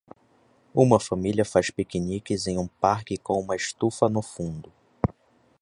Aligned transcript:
Uma 0.73 0.99
família 0.99 1.45
faz 1.45 1.69
piqueniques 1.69 2.47
em 2.47 2.57
um 2.57 2.67
parque 2.67 3.17
com 3.19 3.39
uma 3.39 3.55
estufa 3.55 4.09
no 4.09 4.23
fundo. 4.23 4.73